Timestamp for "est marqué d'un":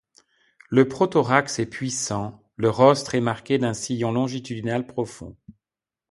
3.13-3.75